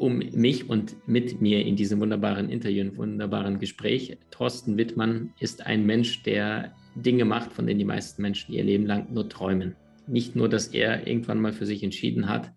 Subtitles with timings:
[0.00, 4.16] um mich und mit mir in diesem wunderbaren Interview, wunderbaren Gespräch.
[4.30, 8.86] Thorsten Wittmann ist ein Mensch, der Dinge macht, von denen die meisten Menschen ihr Leben
[8.86, 9.76] lang nur träumen.
[10.06, 12.50] Nicht nur, dass er irgendwann mal für sich entschieden hat,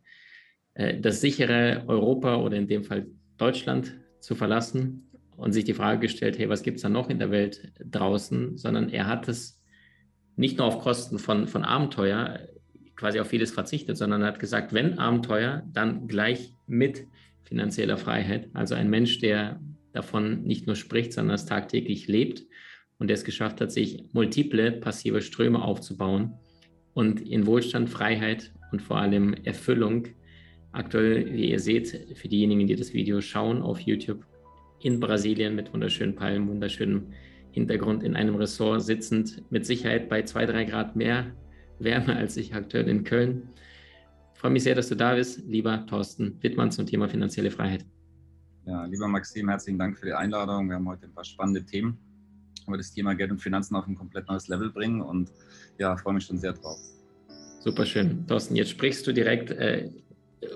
[0.75, 5.99] äh, das sichere Europa oder in dem Fall Deutschland zu verlassen und sich die Frage
[5.99, 9.61] gestellt, hey, was gibt es da noch in der Welt draußen, sondern er hat es
[10.37, 12.39] nicht nur auf Kosten von, von Abenteuer
[12.95, 17.05] quasi auf vieles verzichtet, sondern hat gesagt, wenn Abenteuer, dann gleich mit
[17.43, 18.49] finanzieller Freiheit.
[18.53, 19.59] Also ein Mensch, der
[19.91, 22.43] davon nicht nur spricht, sondern es tagtäglich lebt
[22.97, 26.33] und der es geschafft hat, sich multiple passive Ströme aufzubauen
[26.93, 30.07] und in Wohlstand, Freiheit und vor allem Erfüllung
[30.71, 34.25] aktuell, wie ihr seht, für diejenigen, die das Video schauen auf YouTube,
[34.81, 37.13] in Brasilien mit wunderschönen Palmen, wunderschönem
[37.51, 41.31] Hintergrund in einem Ressort sitzend, mit Sicherheit bei zwei, drei Grad mehr
[41.79, 43.49] Wärme als ich aktuell in Köln.
[44.43, 47.85] Ich freue mich sehr, dass du da bist, lieber Thorsten Wittmann zum Thema finanzielle Freiheit.
[48.65, 50.67] Ja, lieber Maxim, herzlichen Dank für die Einladung.
[50.67, 51.97] Wir haben heute ein paar spannende Themen,
[52.67, 55.31] aber das Thema Geld und Finanzen auf ein komplett neues Level bringen und
[55.79, 56.77] ja, freue mich schon sehr drauf.
[57.61, 58.27] Super schön.
[58.27, 59.89] Thorsten, jetzt sprichst du direkt, äh,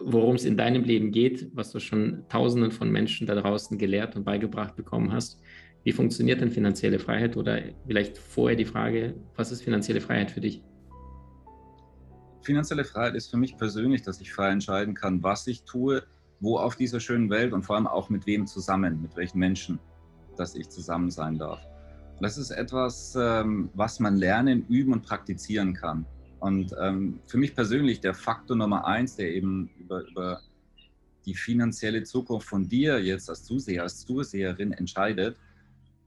[0.03, 4.17] worum es in deinem Leben geht, was du schon Tausenden von Menschen da draußen gelehrt
[4.17, 5.39] und beigebracht bekommen hast.
[5.85, 7.38] Wie funktioniert denn finanzielle Freiheit?
[7.38, 10.61] Oder vielleicht vorher die Frage, was ist finanzielle Freiheit für dich?
[12.48, 16.03] Finanzielle Freiheit ist für mich persönlich, dass ich frei entscheiden kann, was ich tue,
[16.40, 19.80] wo auf dieser schönen Welt und vor allem auch mit wem zusammen, mit welchen Menschen,
[20.38, 21.59] dass ich zusammen sein darf.
[22.22, 26.06] Das ist etwas, ähm, was man lernen, üben und praktizieren kann.
[26.39, 30.39] Und ähm, für mich persönlich der Faktor Nummer eins, der eben über, über
[31.26, 35.36] die finanzielle Zukunft von dir jetzt als Zuseher, als Zuseherin entscheidet,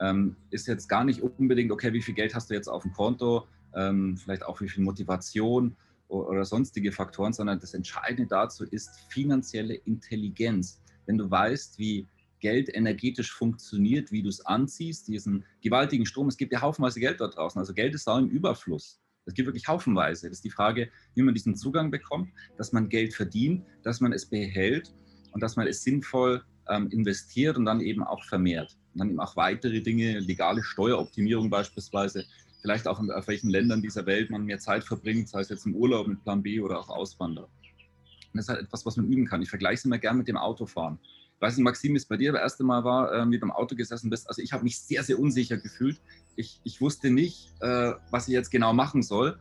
[0.01, 2.95] ähm, ist jetzt gar nicht unbedingt, okay, wie viel Geld hast du jetzt auf dem
[2.95, 5.77] Konto, vielleicht auch wie viel Motivation
[6.11, 10.83] oder, sonstige Faktoren, sondern das Entscheidende dazu ist finanzielle Intelligenz.
[11.07, 12.07] Wenn du weißt, wie
[12.41, 17.21] Geld energetisch funktioniert, wie du es anziehst, diesen gewaltigen Strom, es gibt ja haufenweise Geld
[17.21, 19.01] dort draußen, also Geld ist da im Überfluss.
[19.27, 20.29] Es gibt wirklich haufenweise.
[20.29, 24.13] Das ist die Frage, wie man diesen Zugang bekommt, dass man Geld verdient, dass man
[24.13, 24.95] es behält
[25.33, 28.77] und dass man es sinnvoll ähm, investiert und dann eben auch vermehrt.
[28.95, 32.25] Und dann eben auch weitere Dinge, legale Steueroptimierung beispielsweise,
[32.61, 35.67] vielleicht auch in, auf welchen Ländern dieser Welt man mehr Zeit verbringt, sei es jetzt
[35.67, 37.45] im Urlaub mit Plan B oder auch Auswandern.
[37.45, 39.43] Und das ist halt etwas, was man üben kann.
[39.43, 40.99] Ich vergleiche es immer gern mit dem Autofahren.
[41.03, 43.47] Ich weiß nicht, Maxim, wie es bei dir das erste Mal war, äh, wie du
[43.47, 44.29] im Auto gesessen bist.
[44.29, 46.01] Also ich habe mich sehr, sehr unsicher gefühlt.
[46.37, 49.39] Ich, ich wusste nicht, äh, was ich jetzt genau machen soll.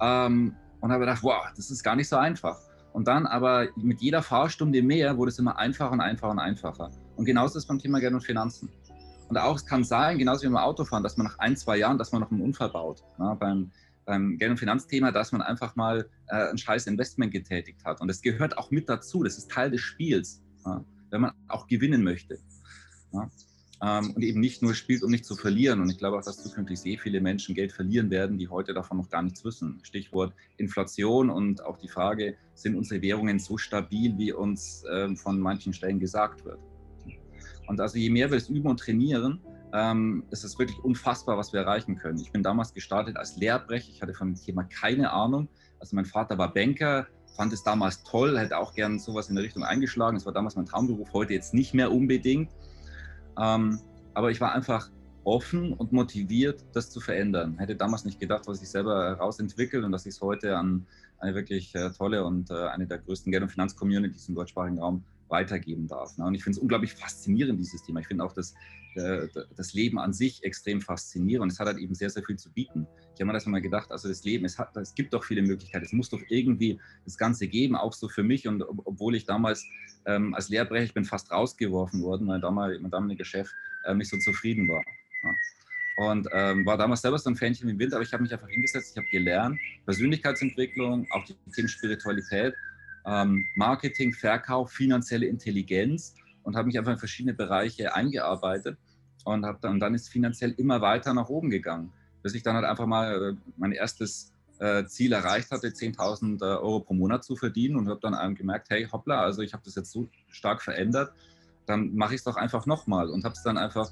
[0.00, 2.60] Ähm, und habe gedacht, wow, das ist gar nicht so einfach.
[2.92, 6.90] Und dann aber mit jeder Fahrstunde mehr wurde es immer einfacher und einfacher und einfacher.
[7.16, 8.70] Und genauso ist es beim Thema Geld und Finanzen.
[9.28, 11.98] Und auch es kann sein, genauso wie beim Autofahren, dass man nach ein, zwei Jahren,
[11.98, 13.02] dass man noch einen Unfall baut.
[13.18, 13.72] Ja, beim,
[14.04, 18.00] beim Geld- und Finanzthema, dass man einfach mal äh, ein scheiß Investment getätigt hat.
[18.00, 19.24] Und das gehört auch mit dazu.
[19.24, 22.38] Das ist Teil des Spiels, ja, wenn man auch gewinnen möchte.
[23.12, 23.28] Ja,
[23.82, 25.80] ähm, und eben nicht nur spielt, um nicht zu verlieren.
[25.80, 28.98] Und ich glaube auch, dass zukünftig sehr viele Menschen Geld verlieren werden, die heute davon
[28.98, 29.80] noch gar nichts wissen.
[29.82, 35.38] Stichwort Inflation und auch die Frage, sind unsere Währungen so stabil, wie uns ähm, von
[35.38, 36.58] manchen Stellen gesagt wird.
[37.66, 39.40] Und also je mehr wir es üben und trainieren,
[39.72, 42.18] ähm, ist es wirklich unfassbar, was wir erreichen können.
[42.18, 43.90] Ich bin damals gestartet als Lehrbrecher.
[43.90, 45.48] Ich hatte von dem Thema keine Ahnung.
[45.80, 47.06] Also mein Vater war Banker,
[47.36, 50.16] fand es damals toll, hätte auch gern sowas in der Richtung eingeschlagen.
[50.16, 52.50] Das war damals mein Traumberuf, heute jetzt nicht mehr unbedingt.
[53.38, 53.80] Ähm,
[54.14, 54.90] aber ich war einfach
[55.24, 57.58] offen und motiviert, das zu verändern.
[57.58, 60.86] Hätte damals nicht gedacht, was ich selber herausentwickelt und dass ich es heute an
[61.18, 65.04] eine wirklich äh, tolle und äh, eine der größten Geld- und Finanzcommunities im deutschsprachigen Raum
[65.28, 66.16] weitergeben darf.
[66.18, 66.24] Ne?
[66.24, 68.00] Und ich finde es unglaublich faszinierend, dieses Thema.
[68.00, 68.54] Ich finde auch das,
[68.94, 71.52] äh, das Leben an sich extrem faszinierend.
[71.52, 72.86] Es hat halt eben sehr, sehr viel zu bieten.
[73.14, 75.42] Ich habe mir das mal gedacht, also das Leben, es, hat, es gibt doch viele
[75.42, 75.84] Möglichkeiten.
[75.84, 78.46] Es muss doch irgendwie das Ganze geben, auch so für mich.
[78.46, 79.66] Und obwohl ich damals
[80.06, 83.50] ähm, als Lehrbrecher, ich bin fast rausgeworfen worden, weil damals mein damaliger Chef
[83.84, 84.84] äh, nicht so zufrieden war.
[85.22, 85.30] Ja.
[85.96, 88.48] Und ähm, war damals selber so ein Fähnchen im Wind, aber ich habe mich einfach
[88.48, 92.54] hingesetzt, ich habe gelernt, Persönlichkeitsentwicklung, auch die Themen Spiritualität
[93.06, 98.78] ähm, Marketing, Verkauf, finanzielle Intelligenz und habe mich einfach in verschiedene Bereiche eingearbeitet
[99.24, 101.92] und, hab dann, und dann ist finanziell immer weiter nach oben gegangen,
[102.22, 106.44] bis ich dann halt einfach mal äh, mein erstes äh, Ziel erreicht hatte, 10.000 äh,
[106.44, 109.74] Euro pro Monat zu verdienen und habe dann gemerkt, hey, hoppla, also ich habe das
[109.74, 111.12] jetzt so stark verändert,
[111.66, 113.90] dann mache ich es doch einfach nochmal und habe es dann einfach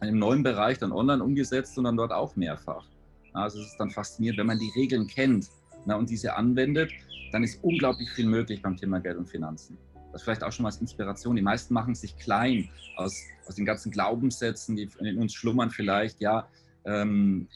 [0.00, 2.84] einem neuen Bereich dann online umgesetzt und dann dort auch mehrfach.
[3.32, 5.48] Also es ist dann faszinierend, wenn man die Regeln kennt
[5.84, 6.90] na, und diese anwendet,
[7.32, 9.76] dann ist unglaublich viel möglich beim Thema Geld und Finanzen.
[10.12, 11.36] Das vielleicht auch schon mal als Inspiration.
[11.36, 16.20] Die meisten machen sich klein aus, aus den ganzen Glaubenssätzen, die in uns schlummern vielleicht.
[16.20, 16.48] Ja,
[16.86, 17.48] ähm,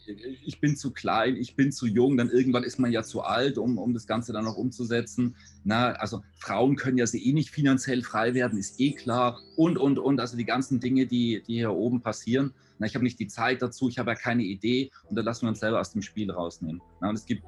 [0.44, 3.58] ich bin zu klein, ich bin zu jung, dann irgendwann ist man ja zu alt,
[3.58, 5.36] um, um das Ganze dann noch umzusetzen.
[5.62, 9.40] Na, also Frauen können ja eh nicht finanziell frei werden, ist eh klar.
[9.56, 12.52] Und, und, und, also die ganzen Dinge, die, die hier oben passieren.
[12.78, 15.42] Na, ich habe nicht die Zeit dazu, ich habe ja keine Idee und da lassen
[15.42, 16.82] wir uns selber aus dem Spiel rausnehmen.
[17.00, 17.44] Na, und es gibt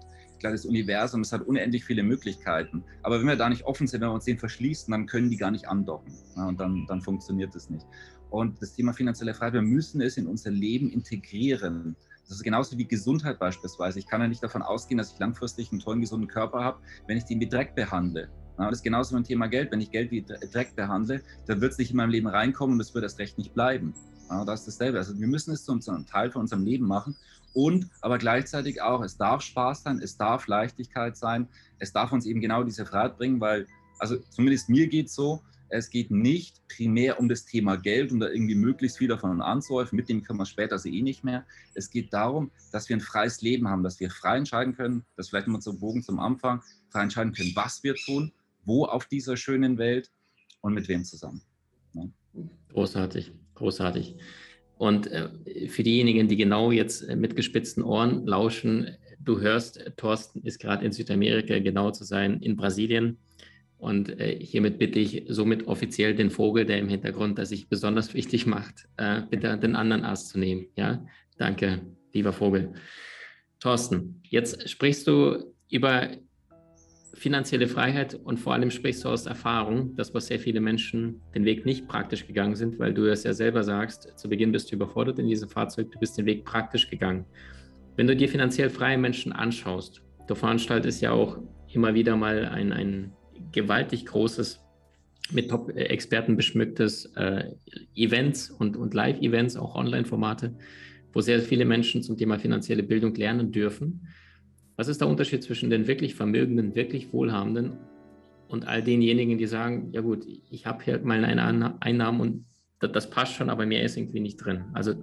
[0.51, 2.83] das Universum, es hat unendlich viele Möglichkeiten.
[3.03, 5.37] Aber wenn wir da nicht offen sind, wenn wir uns den verschließen, dann können die
[5.37, 6.13] gar nicht andocken.
[6.37, 7.87] Na, und dann, dann funktioniert es nicht.
[8.31, 11.97] Und das Thema finanzielle Freiheit, wir müssen es in unser Leben integrieren.
[12.27, 13.99] Das ist genauso wie Gesundheit beispielsweise.
[13.99, 17.19] Ich kann ja nicht davon ausgehen, dass ich langfristig einen tollen, gesunden Körper habe, wenn
[17.19, 18.31] ich den wie Dreck behandle.
[18.59, 19.71] Ja, das ist genauso beim Thema Geld.
[19.71, 22.81] Wenn ich Geld wie Dreck behandle, dann wird es nicht in meinem Leben reinkommen und
[22.81, 23.95] es wird erst recht nicht bleiben.
[24.31, 24.99] Ja, das ist dasselbe.
[24.99, 27.17] Also wir müssen es zu einem Teil von unserem Leben machen
[27.53, 31.49] und aber gleichzeitig auch, es darf Spaß sein, es darf Leichtigkeit sein,
[31.79, 33.67] es darf uns eben genau diese Freiheit bringen, weil,
[33.99, 38.21] also zumindest mir geht es so, es geht nicht primär um das Thema Geld und
[38.21, 39.97] da irgendwie möglichst viel davon anzuhäufen.
[39.97, 41.47] Mit dem können wir später also eh nicht mehr.
[41.73, 45.31] Es geht darum, dass wir ein freies Leben haben, dass wir frei entscheiden können, das
[45.31, 48.33] vielleicht mal zum Bogen zum Anfang, frei entscheiden können, was wir tun,
[48.65, 50.11] wo auf dieser schönen Welt
[50.61, 51.41] und mit wem zusammen.
[51.95, 52.05] Ja.
[52.69, 54.17] Großartig, großartig.
[54.77, 55.29] Und äh,
[55.69, 60.59] für diejenigen, die genau jetzt äh, mit gespitzten Ohren lauschen, du hörst, äh, Thorsten ist
[60.59, 63.19] gerade in Südamerika, genau zu sein, in Brasilien
[63.79, 68.47] und hiermit bitte ich somit offiziell den Vogel, der im Hintergrund das sich besonders wichtig
[68.47, 68.89] macht,
[69.29, 70.67] bitte den anderen Ast zu nehmen.
[70.77, 71.05] Ja,
[71.37, 71.81] danke,
[72.13, 72.75] lieber Vogel.
[73.59, 76.11] Thorsten, jetzt sprichst du über
[77.15, 81.45] finanzielle Freiheit und vor allem sprichst du aus Erfahrung, dass was sehr viele Menschen den
[81.45, 84.77] Weg nicht praktisch gegangen sind, weil du es ja selber sagst, zu Beginn bist du
[84.77, 87.27] überfordert in diesem Fahrzeug, du bist den Weg praktisch gegangen.
[87.97, 91.39] Wenn du dir finanziell freie Menschen anschaust, du veranstaltest ja auch
[91.73, 93.13] immer wieder mal ein, ein
[93.53, 94.61] gewaltig großes,
[95.31, 97.45] mit Top-Experten beschmücktes äh,
[97.95, 100.55] Events und, und Live-Events, auch Online-Formate,
[101.13, 104.09] wo sehr viele Menschen zum Thema finanzielle Bildung lernen dürfen.
[104.83, 107.77] Was ist der Unterschied zwischen den wirklich Vermögenden, wirklich Wohlhabenden
[108.49, 112.47] und all denjenigen, die sagen, ja gut, ich habe hier meine Einnahmen und
[112.81, 114.65] das, passt schon, aber mehr ist irgendwie nicht drin.
[114.73, 114.95] Also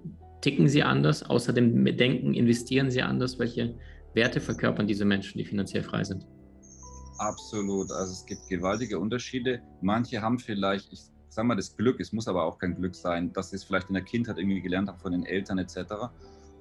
[0.41, 3.73] ticken sie anders, außerdem denken, investieren sie anders, welche
[4.15, 6.27] Werte verkörpern diese Menschen, die finanziell frei sind?
[7.17, 7.89] Absolut.
[7.89, 9.61] Also es gibt gewaltige Unterschiede.
[9.81, 13.31] Manche haben vielleicht, ich sage mal, das Glück, es muss aber auch kein Glück sein,
[13.31, 15.77] dass sie es vielleicht in der Kindheit irgendwie gelernt haben von den Eltern etc.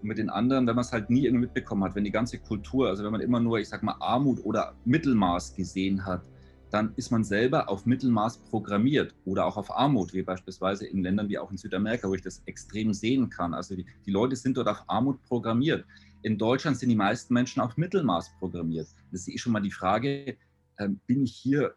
[0.03, 2.89] Mit den anderen, wenn man es halt nie irgendwie mitbekommen hat, wenn die ganze Kultur,
[2.89, 6.23] also wenn man immer nur, ich sag mal, Armut oder Mittelmaß gesehen hat,
[6.71, 11.29] dann ist man selber auf Mittelmaß programmiert oder auch auf Armut, wie beispielsweise in Ländern
[11.29, 13.55] wie auch in Südamerika, wo ich das extrem sehen kann.
[13.55, 15.85] Also die, die Leute sind dort auf Armut programmiert.
[16.23, 18.89] In Deutschland sind die meisten Menschen auf Mittelmaß programmiert.
[19.13, 20.37] Das ist schon mal die Frage,
[20.79, 21.75] ähm, bin ich hier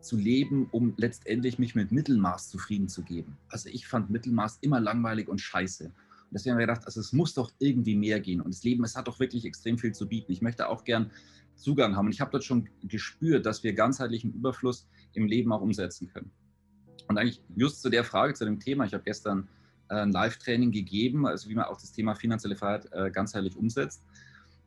[0.00, 3.36] zu leben, um letztendlich mich mit Mittelmaß zufrieden zu geben.
[3.48, 5.92] Also ich fand Mittelmaß immer langweilig und scheiße.
[6.32, 8.40] Deswegen habe ich gedacht, also es muss doch irgendwie mehr gehen.
[8.40, 10.32] Und das Leben, es hat doch wirklich extrem viel zu bieten.
[10.32, 11.10] Ich möchte auch gern
[11.56, 12.06] Zugang haben.
[12.06, 16.30] Und ich habe dort schon gespürt, dass wir ganzheitlichen Überfluss im Leben auch umsetzen können.
[17.08, 19.48] Und eigentlich just zu der Frage, zu dem Thema, ich habe gestern
[19.88, 24.02] äh, ein Live-Training gegeben, also wie man auch das Thema finanzielle Freiheit äh, ganzheitlich umsetzt.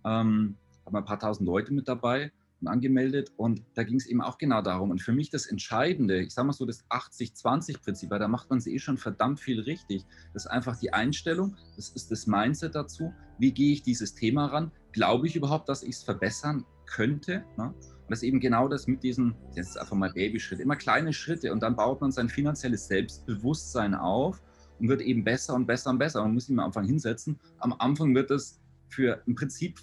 [0.03, 2.31] Ähm, habe ein paar tausend Leute mit dabei
[2.67, 4.91] angemeldet und da ging es eben auch genau darum.
[4.91, 8.59] Und für mich das Entscheidende, ich sage mal so das 80-20-Prinzip, weil da macht man
[8.59, 10.05] sich eh schon verdammt viel richtig.
[10.33, 13.13] Das ist einfach die Einstellung, das ist das Mindset dazu.
[13.39, 14.71] Wie gehe ich dieses Thema ran?
[14.91, 17.43] Glaube ich überhaupt, dass ich es verbessern könnte?
[17.57, 17.73] Ne?
[18.05, 21.51] Und das ist eben genau das mit diesen, jetzt einfach mal Babyschritt, immer kleine Schritte
[21.51, 24.41] und dann baut man sein finanzielles Selbstbewusstsein auf
[24.79, 26.21] und wird eben besser und besser und besser.
[26.21, 27.39] Man muss sich am Anfang hinsetzen.
[27.59, 29.79] Am Anfang wird es für im Prinzip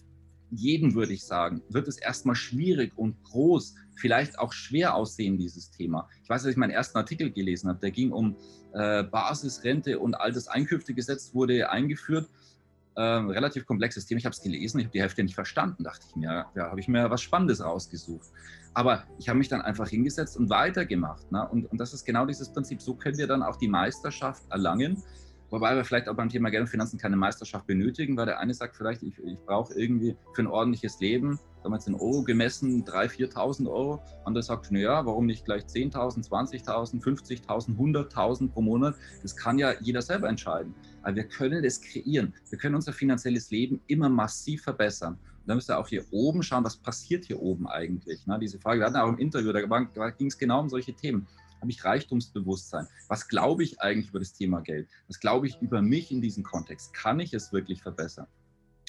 [0.52, 5.70] jedem, würde ich sagen, wird es erstmal schwierig und groß, vielleicht auch schwer aussehen, dieses
[5.70, 6.08] Thema.
[6.22, 8.36] Ich weiß, dass ich meinen ersten Artikel gelesen habe, der ging um
[8.74, 12.28] äh, Basisrente und altes Einkünftegesetz wurde eingeführt.
[12.94, 14.18] Ähm, relativ komplexes Thema.
[14.18, 16.44] Ich habe es gelesen, ich habe die Hälfte nicht verstanden, dachte ich mir.
[16.54, 18.28] Ja, habe ich mir was Spannendes rausgesucht.
[18.74, 21.30] Aber ich habe mich dann einfach hingesetzt und weitergemacht.
[21.32, 21.48] Ne?
[21.48, 22.82] Und, und das ist genau dieses Prinzip.
[22.82, 25.02] So können wir dann auch die Meisterschaft erlangen
[25.52, 28.54] Wobei wir vielleicht auch beim Thema Geld und Finanzen keine Meisterschaft benötigen, weil der eine
[28.54, 33.34] sagt vielleicht, ich, ich brauche irgendwie für ein ordentliches Leben, damals in Euro gemessen, 3.000,
[33.34, 34.02] 4.000 Euro.
[34.24, 38.94] Andere sagt, naja, warum nicht gleich 10.000, 20.000, 50.000, 100.000 pro Monat?
[39.20, 40.74] Das kann ja jeder selber entscheiden.
[41.02, 42.32] Aber wir können das kreieren.
[42.48, 45.18] Wir können unser finanzielles Leben immer massiv verbessern.
[45.42, 48.26] Und dann müsst ihr auch hier oben schauen, was passiert hier oben eigentlich.
[48.26, 48.38] Ne?
[48.40, 51.26] Diese Frage, wir hatten auch im Interview, da ging es genau um solche Themen.
[51.62, 52.88] Habe ich Reichtumsbewusstsein?
[53.06, 54.88] Was glaube ich eigentlich über das Thema Geld?
[55.06, 56.92] Was glaube ich über mich in diesem Kontext?
[56.92, 58.26] Kann ich es wirklich verbessern?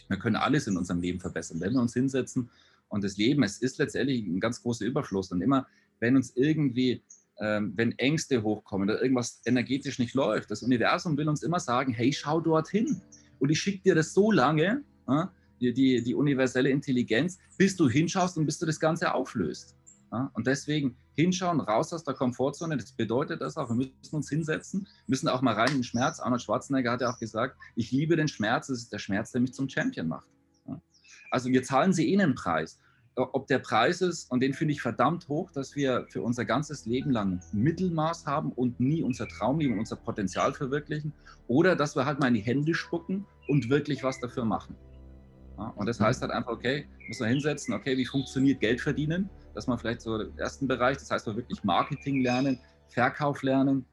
[0.08, 2.50] Wir können alles in unserem Leben verbessern, wenn wir uns hinsetzen
[2.90, 5.32] und das Leben, es ist letztendlich ein ganz großer Überfluss.
[5.32, 5.68] Und immer,
[6.00, 7.04] wenn uns irgendwie,
[7.40, 11.94] ähm, wenn Ängste hochkommen oder irgendwas energetisch nicht läuft, das Universum will uns immer sagen,
[11.94, 13.04] hey, schau dorthin.
[13.38, 15.26] Und ich schicke dir das so lange, äh,
[15.62, 19.76] die, die, die, universelle Intelligenz, bis du hinschaust und bis du das Ganze auflöst.
[20.14, 20.32] Ja?
[20.34, 24.88] Und deswegen hinschauen, raus aus der Komfortzone, das bedeutet das auch, wir müssen uns hinsetzen,
[25.08, 26.20] müssen auch mal rein in den Schmerz.
[26.20, 29.42] Arnold Schwarzenegger hat ja auch gesagt, ich liebe den Schmerz, es ist der Schmerz, der
[29.42, 30.30] mich zum Champion macht.
[30.68, 30.80] Ja?
[31.32, 32.80] Also wir zahlen sie eh einen Preis
[33.16, 36.86] ob der Preis ist, und den finde ich verdammt hoch, dass wir für unser ganzes
[36.86, 41.14] Leben lang Mittelmaß haben und nie unser Traumleben, unser Potenzial verwirklichen,
[41.48, 44.76] oder dass wir halt mal in die Hände spucken und wirklich was dafür machen.
[45.76, 49.30] Und das heißt halt einfach, okay, muss man hinsetzen, okay, wie funktioniert Geld verdienen?
[49.54, 53.86] Dass man vielleicht so den ersten Bereich, das heißt, wir wirklich Marketing lernen, Verkauf lernen,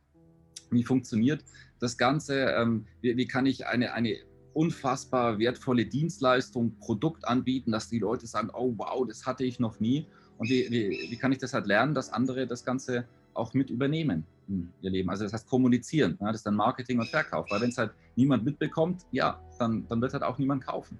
[0.70, 1.44] wie funktioniert
[1.80, 4.16] das Ganze, ähm, wie, wie, kann ich eine, eine
[4.52, 9.80] unfassbar wertvolle Dienstleistung, Produkt anbieten, dass die Leute sagen, oh wow, das hatte ich noch
[9.80, 10.06] nie.
[10.38, 13.70] Und wie, wie, wie kann ich das halt lernen, dass andere das Ganze auch mit
[13.70, 15.10] übernehmen in ihr Leben?
[15.10, 17.46] Also das heißt kommunizieren, ja, das ist dann Marketing und Verkauf.
[17.50, 20.98] Weil wenn es halt niemand mitbekommt, ja, dann, dann wird halt auch niemand kaufen.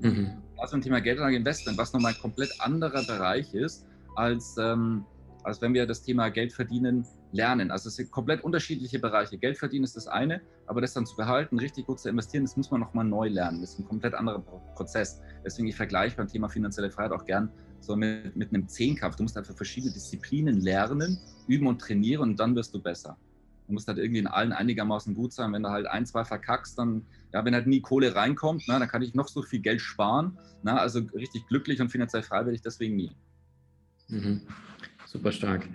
[0.00, 0.42] Mhm.
[0.58, 5.04] Also ein Thema Geldanlage Investment, was nochmal ein komplett anderer Bereich ist, als, ähm,
[5.42, 7.70] als wenn wir das Thema Geld verdienen lernen.
[7.70, 9.36] Also es sind komplett unterschiedliche Bereiche.
[9.38, 12.56] Geld verdienen ist das eine, aber das dann zu behalten, richtig gut zu investieren, das
[12.56, 13.60] muss man nochmal neu lernen.
[13.60, 14.40] Das ist ein komplett anderer
[14.74, 15.20] Prozess.
[15.44, 17.50] Deswegen ich vergleiche beim Thema finanzielle Freiheit auch gern
[17.80, 19.16] so mit, mit einem Zehnkampf.
[19.16, 23.16] Du musst einfach verschiedene Disziplinen lernen, üben und trainieren und dann wirst du besser.
[23.66, 25.52] Du musst halt irgendwie in allen einigermaßen gut sein.
[25.52, 28.88] Wenn du halt ein, zwei verkackst, dann, ja, wenn halt nie Kohle reinkommt, na, dann
[28.88, 30.38] kann ich noch so viel Geld sparen.
[30.62, 33.12] Na, also richtig glücklich und finanziell frei werde ich deswegen nie.
[34.08, 34.42] Mhm.
[35.06, 35.68] Super stark.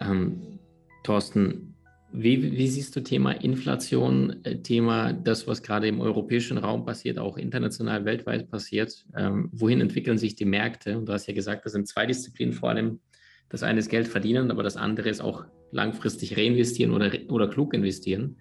[0.00, 0.58] Ähm,
[1.02, 1.74] Thorsten,
[2.12, 7.18] wie, wie, siehst du Thema Inflation, äh, Thema das, was gerade im europäischen Raum passiert,
[7.18, 9.06] auch international, weltweit passiert?
[9.16, 10.98] Ähm, wohin entwickeln sich die Märkte?
[10.98, 13.00] Und du hast ja gesagt, das sind zwei Disziplinen vor allem.
[13.50, 17.74] Das eine ist Geld verdienen, aber das andere ist auch langfristig reinvestieren oder, oder klug
[17.74, 18.36] investieren.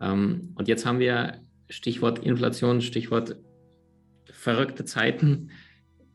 [0.00, 3.36] Ähm, und jetzt haben wir Stichwort Inflation, Stichwort
[4.30, 5.50] verrückte Zeiten.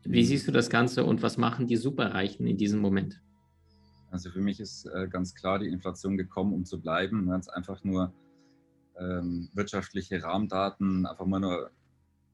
[0.04, 3.20] Wie siehst du das Ganze und was machen die Superreichen in diesem Moment?
[4.10, 7.28] Also für mich ist äh, ganz klar die Inflation gekommen, um zu bleiben.
[7.28, 8.12] Ganz einfach nur
[8.98, 11.70] ähm, wirtschaftliche Rahmendaten einfach mal nur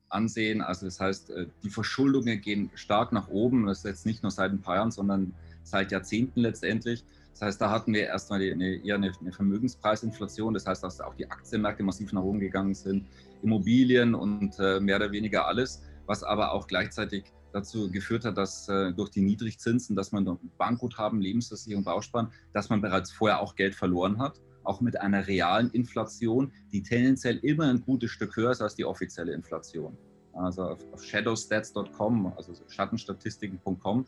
[0.08, 0.60] ansehen.
[0.60, 3.66] Also das heißt, äh, die Verschuldungen gehen stark nach oben.
[3.66, 5.34] Das ist jetzt nicht nur seit ein paar Jahren, sondern
[5.70, 7.04] seit Jahrzehnten letztendlich.
[7.32, 10.54] Das heißt, da hatten wir erstmal eine, eher eine, eine Vermögenspreisinflation.
[10.54, 13.06] Das heißt, dass auch die Aktienmärkte massiv nach oben gegangen sind,
[13.42, 18.68] Immobilien und äh, mehr oder weniger alles, was aber auch gleichzeitig dazu geführt hat, dass
[18.68, 23.75] äh, durch die Niedrigzinsen, dass man Bankguthaben, Lebensversicherung, Bausparen, dass man bereits vorher auch Geld
[23.75, 28.60] verloren hat, auch mit einer realen Inflation, die tendenziell immer ein gutes Stück höher ist
[28.60, 29.96] als die offizielle Inflation.
[30.34, 34.06] Also auf, auf shadowstats.com, also schattenstatistiken.com,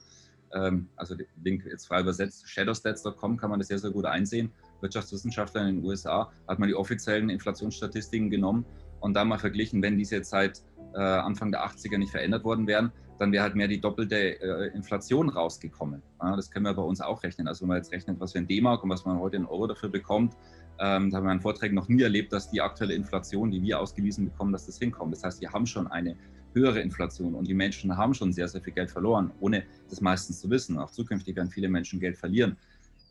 [0.53, 4.51] also den Link jetzt frei übersetzt, shadowstats.com kann man das sehr, sehr gut einsehen.
[4.81, 8.65] Wirtschaftswissenschaftler in den USA hat man die offiziellen Inflationsstatistiken genommen
[9.01, 10.63] und da mal verglichen, wenn diese seit
[10.95, 14.75] äh, Anfang der 80er nicht verändert worden wären, dann wäre halt mehr die doppelte äh,
[14.75, 16.03] Inflation rausgekommen.
[16.23, 17.49] Ja, das können wir bei uns auch rechnen.
[17.49, 19.67] Also wenn man jetzt rechnet, was wir in D-Mark und was man heute in Euro
[19.67, 20.35] dafür bekommt,
[20.79, 23.79] ähm, da haben wir in Vorträgen noch nie erlebt, dass die aktuelle Inflation, die wir
[23.79, 25.13] ausgewiesen bekommen, dass das hinkommt.
[25.13, 26.17] Das heißt, wir haben schon eine
[26.53, 30.41] höhere Inflation und die Menschen haben schon sehr, sehr viel Geld verloren, ohne das meistens
[30.41, 30.79] zu wissen.
[30.79, 32.57] Auch zukünftig werden viele Menschen Geld verlieren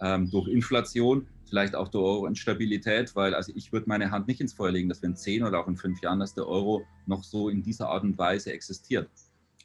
[0.01, 4.53] ähm, durch Inflation, vielleicht auch durch Euro-Instabilität, weil also ich würde meine Hand nicht ins
[4.53, 7.23] Feuer legen, dass wir in zehn oder auch in fünf Jahren, dass der Euro noch
[7.23, 9.09] so in dieser Art und Weise existiert.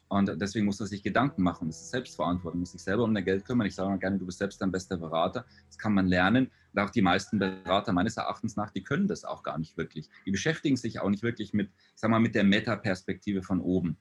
[0.07, 1.67] Und deswegen muss er sich Gedanken machen.
[1.67, 3.65] Das ist Selbstverantwortung, muss sich selber um dein Geld kümmern.
[3.67, 5.45] Ich sage mal gerne, du bist selbst dein bester Berater.
[5.67, 6.51] Das kann man lernen.
[6.77, 10.09] Auch die meisten Berater meines Erachtens nach, die können das auch gar nicht wirklich.
[10.25, 13.97] Die beschäftigen sich auch nicht wirklich mit, ich sag mal, mit der Metaperspektive von oben.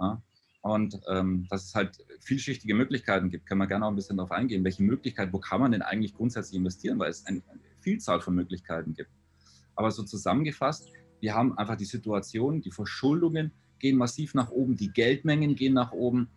[0.00, 0.22] Ja?
[0.60, 4.32] Und ähm, dass es halt vielschichtige Möglichkeiten gibt, können wir gerne auch ein bisschen darauf
[4.32, 4.64] eingehen.
[4.64, 7.42] Welche Möglichkeiten, wo kann man denn eigentlich grundsätzlich investieren, weil es eine
[7.80, 9.10] Vielzahl von Möglichkeiten gibt.
[9.76, 14.90] Aber so zusammengefasst, wir haben einfach die Situation, die Verschuldungen gehen massiv nach oben, die
[14.90, 16.28] Geldmengen gehen nach oben,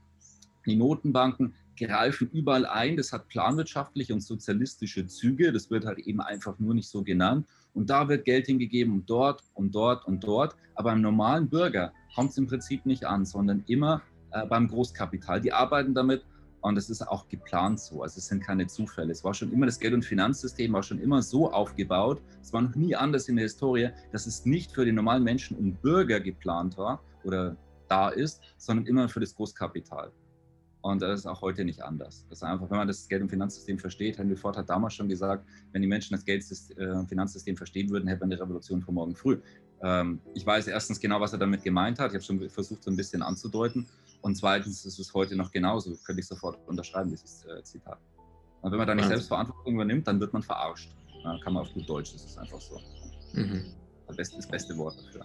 [0.65, 2.97] die Notenbanken greifen überall ein.
[2.97, 5.51] Das hat planwirtschaftliche und sozialistische Züge.
[5.51, 7.47] Das wird halt eben einfach nur nicht so genannt.
[7.73, 10.55] Und da wird Geld hingegeben und dort und dort und dort.
[10.75, 14.01] Aber beim normalen Bürger kommt es im Prinzip nicht an, sondern immer
[14.31, 15.41] äh, beim Großkapital.
[15.41, 16.23] Die arbeiten damit
[16.61, 18.03] und es ist auch geplant so.
[18.03, 19.11] Also es sind keine Zufälle.
[19.11, 22.21] Es war schon immer das Geld- und Finanzsystem war schon immer so aufgebaut.
[22.41, 25.57] Es war noch nie anders in der Historie, dass es nicht für den normalen Menschen
[25.57, 30.11] und Bürger geplant war oder da ist, sondern immer für das Großkapital.
[30.81, 32.25] Und das ist auch heute nicht anders.
[32.29, 35.07] Das ist einfach, wenn man das Geld- und Finanzsystem versteht, Henry Ford hat damals schon
[35.07, 36.43] gesagt, wenn die Menschen das Geld-
[36.77, 39.39] äh, und Finanzsystem verstehen würden, hätte man eine Revolution von morgen früh.
[39.83, 42.11] Ähm, ich weiß erstens genau, was er damit gemeint hat.
[42.11, 43.87] Ich habe schon versucht, so ein bisschen anzudeuten.
[44.21, 45.95] Und zweitens ist es heute noch genauso.
[46.03, 47.99] Könnte ich sofort unterschreiben, dieses äh, Zitat.
[48.61, 50.95] Und wenn man da nicht selbst Verantwortung übernimmt, dann wird man verarscht.
[51.43, 52.79] Kann man auf gut Deutsch, das ist einfach so.
[53.33, 53.65] Mhm.
[54.07, 55.23] Das, beste, das beste Wort dafür.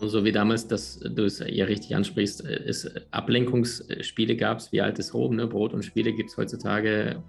[0.00, 4.80] Und so wie damals, dass du es ja richtig ansprichst, es Ablenkungsspiele gab es wie
[4.80, 5.46] altes Rom, ne?
[5.46, 7.22] Brot und Spiele gibt es heutzutage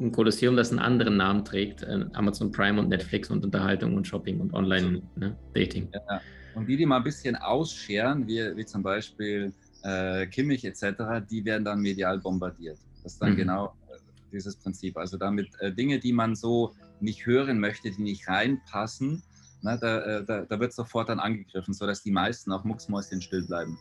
[0.00, 4.06] ein Kolosseum, das einen anderen Namen trägt, äh, Amazon Prime und Netflix und Unterhaltung und
[4.06, 5.84] Shopping und Online-Dating.
[5.90, 6.02] Ne?
[6.08, 6.20] Ja.
[6.54, 11.44] Und die, die mal ein bisschen ausscheren, wie, wie zum Beispiel äh, Kimmich etc., die
[11.44, 12.78] werden dann medial bombardiert.
[13.02, 13.36] Das ist dann mhm.
[13.36, 13.98] genau äh,
[14.32, 14.96] dieses Prinzip.
[14.96, 19.22] Also damit äh, Dinge, die man so nicht hören möchte, die nicht reinpassen,
[19.62, 23.46] na, da, äh, da, da, wird sofort dann angegriffen, sodass die meisten auch mucksmäuschen still
[23.46, 23.78] bleiben.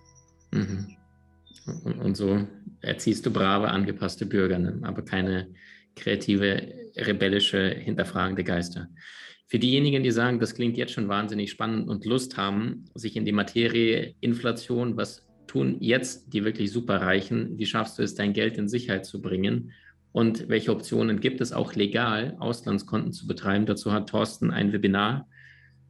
[0.52, 0.96] Mhm.
[1.84, 2.48] Und, und, so
[2.82, 4.80] erziehst du brave, angepasste Bürger, ne?
[4.84, 5.50] aber keine
[5.96, 8.88] kreative, rebellische, hinterfragende Geister.
[9.48, 13.26] Für diejenigen, die sagen, das klingt jetzt schon wahnsinnig spannend und Lust haben, sich in
[13.26, 18.58] die Materie Inflation, was tun jetzt die wirklich Superreichen, wie schaffst du es, dein Geld
[18.58, 19.72] in Sicherheit zu bringen
[20.12, 23.66] und welche Optionen gibt es auch legal, Auslandskonten zu betreiben.
[23.66, 25.28] Dazu hat Thorsten ein Webinar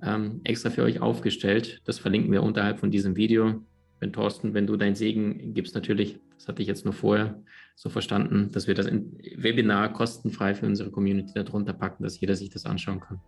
[0.01, 1.81] ähm, extra für euch aufgestellt.
[1.85, 3.61] Das verlinken wir unterhalb von diesem Video.
[3.99, 7.41] Wenn Thorsten, wenn du dein Segen gibst, natürlich, das hatte ich jetzt nur vorher
[7.75, 12.49] so verstanden, dass wir das Webinar kostenfrei für unsere Community darunter packen, dass jeder sich
[12.49, 13.19] das anschauen kann.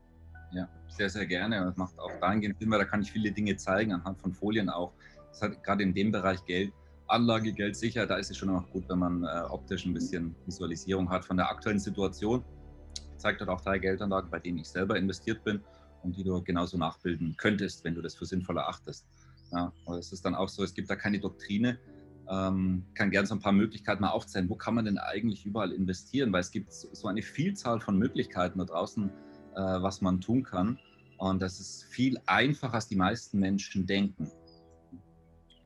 [0.54, 1.62] Ja, sehr, sehr gerne.
[1.66, 4.94] Das macht auch dahingehend weil da kann ich viele Dinge zeigen, anhand von Folien auch.
[5.32, 6.72] Das hat gerade in dem Bereich Geld,
[7.08, 10.34] Anlage, Geld sicher, da ist es schon auch gut, wenn man äh, optisch ein bisschen
[10.46, 12.44] Visualisierung hat von der aktuellen Situation.
[12.96, 15.62] Ich zeige dort auch drei Geldanlagen, bei denen ich selber investiert bin
[16.04, 19.06] und die du genauso nachbilden könntest, wenn du das für sinnvoll erachtest.
[19.52, 21.78] Ja, es ist dann auch so, es gibt da keine Doktrine.
[22.30, 24.50] Ähm, kann gerne so ein paar Möglichkeiten mal aufzählen.
[24.50, 26.32] Wo kann man denn eigentlich überall investieren?
[26.32, 29.10] Weil es gibt so eine Vielzahl von Möglichkeiten da draußen,
[29.56, 30.80] äh, was man tun kann.
[31.18, 34.32] Und das ist viel einfacher, als die meisten Menschen denken.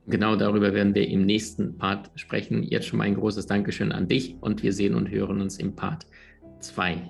[0.08, 2.62] Genau darüber werden wir im nächsten Part sprechen.
[2.63, 5.76] Jetzt schon mal ein großes Dankeschön an dich und wir sehen und hören uns im
[5.76, 6.06] Part
[6.60, 7.10] 2.